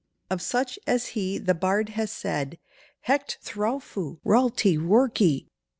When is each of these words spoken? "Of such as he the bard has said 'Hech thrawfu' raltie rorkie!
"Of 0.31 0.41
such 0.41 0.79
as 0.87 1.09
he 1.09 1.37
the 1.37 1.53
bard 1.53 1.89
has 1.89 2.11
said 2.11 2.57
'Hech 3.07 3.37
thrawfu' 3.39 4.17
raltie 4.25 4.75
rorkie! 4.79 5.45